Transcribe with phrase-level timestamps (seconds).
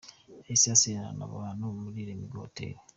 [0.43, 2.75] Yahise asezerera abantu bari muri Lemigo Hotel.